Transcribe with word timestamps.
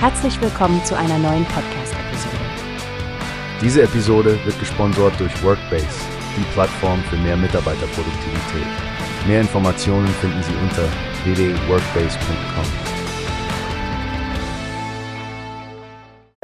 Herzlich 0.00 0.40
willkommen 0.40 0.84
zu 0.84 0.96
einer 0.96 1.18
neuen 1.18 1.44
Podcast-Episode. 1.46 2.36
Diese 3.60 3.82
Episode 3.82 4.38
wird 4.44 4.56
gesponsert 4.60 5.18
durch 5.18 5.42
Workbase, 5.42 5.88
die 6.36 6.44
Plattform 6.52 7.02
für 7.10 7.16
mehr 7.16 7.36
Mitarbeiterproduktivität. 7.36 8.68
Mehr 9.26 9.40
Informationen 9.40 10.06
finden 10.06 10.40
Sie 10.44 10.54
unter 10.62 10.84
www.workbase.com. 11.24 12.98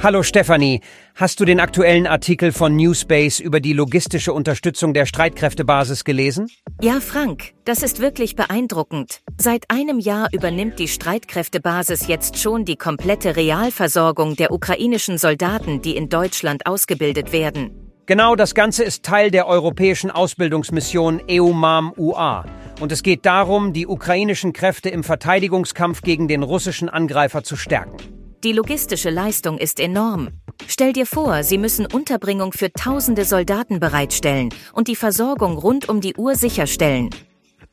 Hallo 0.00 0.22
Stefanie, 0.22 0.80
hast 1.16 1.40
du 1.40 1.44
den 1.44 1.58
aktuellen 1.58 2.06
Artikel 2.06 2.52
von 2.52 2.76
Newspace 2.76 3.40
über 3.40 3.58
die 3.58 3.72
logistische 3.72 4.32
Unterstützung 4.32 4.94
der 4.94 5.06
Streitkräftebasis 5.06 6.04
gelesen? 6.04 6.46
Ja, 6.82 6.98
Frank, 7.00 7.52
das 7.66 7.82
ist 7.82 8.00
wirklich 8.00 8.36
beeindruckend. 8.36 9.20
Seit 9.36 9.70
einem 9.70 9.98
Jahr 9.98 10.28
übernimmt 10.32 10.78
die 10.78 10.88
Streitkräftebasis 10.88 12.06
jetzt 12.08 12.38
schon 12.38 12.64
die 12.64 12.76
komplette 12.76 13.36
Realversorgung 13.36 14.34
der 14.34 14.50
ukrainischen 14.50 15.18
Soldaten, 15.18 15.82
die 15.82 15.94
in 15.94 16.08
Deutschland 16.08 16.64
ausgebildet 16.64 17.34
werden. 17.34 17.92
Genau, 18.06 18.34
das 18.34 18.54
Ganze 18.54 18.82
ist 18.82 19.04
Teil 19.04 19.30
der 19.30 19.46
europäischen 19.46 20.10
Ausbildungsmission 20.10 21.20
EUMAM 21.28 21.92
UA. 21.98 22.46
Und 22.80 22.92
es 22.92 23.02
geht 23.02 23.26
darum, 23.26 23.74
die 23.74 23.86
ukrainischen 23.86 24.54
Kräfte 24.54 24.88
im 24.88 25.04
Verteidigungskampf 25.04 26.00
gegen 26.00 26.28
den 26.28 26.42
russischen 26.42 26.88
Angreifer 26.88 27.44
zu 27.44 27.56
stärken. 27.56 27.98
Die 28.42 28.52
logistische 28.52 29.10
Leistung 29.10 29.58
ist 29.58 29.78
enorm. 29.78 30.30
Stell 30.66 30.92
dir 30.92 31.06
vor, 31.06 31.42
sie 31.42 31.58
müssen 31.58 31.86
Unterbringung 31.86 32.52
für 32.52 32.72
tausende 32.72 33.24
Soldaten 33.24 33.80
bereitstellen 33.80 34.50
und 34.72 34.88
die 34.88 34.96
Versorgung 34.96 35.58
rund 35.58 35.88
um 35.88 36.00
die 36.00 36.14
Uhr 36.14 36.34
sicherstellen. 36.34 37.10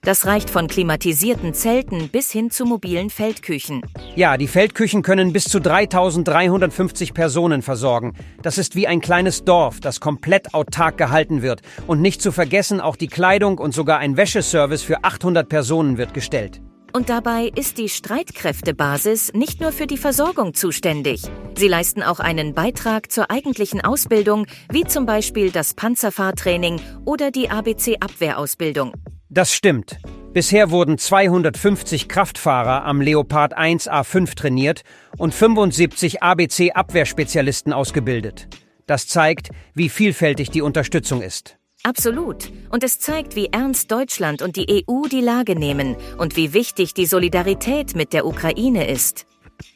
Das 0.01 0.25
reicht 0.25 0.49
von 0.49 0.67
klimatisierten 0.67 1.53
Zelten 1.53 2.07
bis 2.07 2.31
hin 2.31 2.49
zu 2.49 2.65
mobilen 2.65 3.09
Feldküchen. 3.09 3.81
Ja, 4.15 4.37
die 4.37 4.47
Feldküchen 4.47 5.01
können 5.01 5.33
bis 5.33 5.45
zu 5.45 5.59
3350 5.59 7.13
Personen 7.13 7.61
versorgen. 7.61 8.13
Das 8.41 8.57
ist 8.57 8.75
wie 8.75 8.87
ein 8.87 9.01
kleines 9.01 9.43
Dorf, 9.43 9.81
das 9.81 9.99
komplett 9.99 10.53
autark 10.53 10.97
gehalten 10.97 11.41
wird. 11.41 11.61
Und 11.87 12.01
nicht 12.01 12.21
zu 12.21 12.31
vergessen, 12.31 12.79
auch 12.79 12.95
die 12.95 13.07
Kleidung 13.07 13.57
und 13.57 13.73
sogar 13.73 13.99
ein 13.99 14.15
Wäscheservice 14.15 14.83
für 14.83 15.03
800 15.03 15.49
Personen 15.49 15.97
wird 15.97 16.13
gestellt. 16.13 16.61
Und 16.93 17.09
dabei 17.09 17.51
ist 17.55 17.77
die 17.77 17.89
Streitkräftebasis 17.89 19.33
nicht 19.33 19.61
nur 19.61 19.71
für 19.71 19.87
die 19.87 19.97
Versorgung 19.97 20.53
zuständig. 20.53 21.23
Sie 21.55 21.67
leisten 21.67 22.01
auch 22.01 22.19
einen 22.19 22.53
Beitrag 22.53 23.11
zur 23.11 23.29
eigentlichen 23.29 23.81
Ausbildung, 23.81 24.47
wie 24.71 24.83
zum 24.83 25.05
Beispiel 25.05 25.51
das 25.51 25.73
Panzerfahrtraining 25.73 26.79
oder 27.05 27.31
die 27.31 27.49
ABC-Abwehrausbildung. 27.49 28.93
Das 29.29 29.53
stimmt. 29.53 29.97
Bisher 30.33 30.71
wurden 30.71 30.97
250 30.97 32.07
Kraftfahrer 32.07 32.85
am 32.85 33.01
Leopard 33.01 33.55
1 33.55 33.89
A5 33.89 34.35
trainiert 34.35 34.83
und 35.17 35.33
75 35.33 36.21
ABC-Abwehrspezialisten 36.21 37.73
ausgebildet. 37.73 38.47
Das 38.85 39.07
zeigt, 39.07 39.49
wie 39.73 39.89
vielfältig 39.89 40.49
die 40.51 40.61
Unterstützung 40.61 41.21
ist. 41.21 41.57
Absolut. 41.83 42.51
Und 42.69 42.83
es 42.83 42.99
zeigt, 42.99 43.35
wie 43.35 43.47
ernst 43.47 43.91
Deutschland 43.91 44.41
und 44.41 44.55
die 44.55 44.85
EU 44.89 45.07
die 45.07 45.21
Lage 45.21 45.55
nehmen 45.55 45.95
und 46.17 46.35
wie 46.35 46.53
wichtig 46.53 46.93
die 46.93 47.05
Solidarität 47.05 47.95
mit 47.95 48.13
der 48.13 48.25
Ukraine 48.25 48.87
ist. 48.87 49.25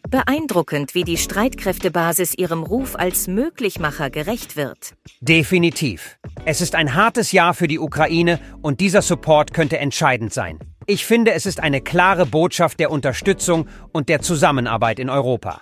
Beeindruckend, 0.09 0.93
wie 0.93 1.03
die 1.03 1.17
Streitkräftebasis 1.17 2.33
ihrem 2.35 2.63
Ruf 2.63 2.95
als 2.95 3.27
Möglichmacher 3.27 4.09
gerecht 4.09 4.55
wird. 4.55 4.93
Definitiv. 5.21 6.17
Es 6.45 6.61
ist 6.61 6.75
ein 6.75 6.95
hartes 6.95 7.31
Jahr 7.31 7.53
für 7.53 7.67
die 7.67 7.79
Ukraine 7.79 8.39
und 8.61 8.79
dieser 8.79 9.01
Support 9.01 9.53
könnte 9.53 9.77
entscheidend 9.77 10.33
sein. 10.33 10.59
Ich 10.87 11.05
finde, 11.05 11.31
es 11.33 11.45
ist 11.45 11.59
eine 11.59 11.81
klare 11.81 12.25
Botschaft 12.25 12.79
der 12.79 12.91
Unterstützung 12.91 13.67
und 13.91 14.09
der 14.09 14.21
Zusammenarbeit 14.21 14.99
in 14.99 15.09
Europa. 15.09 15.61